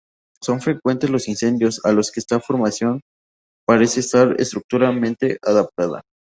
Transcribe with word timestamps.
Son 0.41 0.59
frecuentes 0.61 1.11
los 1.11 1.27
incendios, 1.27 1.79
a 1.85 1.91
los 1.91 2.09
que 2.09 2.21
esta 2.21 2.39
formación 2.39 3.01
parece 3.67 3.99
estar 3.99 4.35
estructuralmente 4.41 5.37
adaptada. 5.43 6.01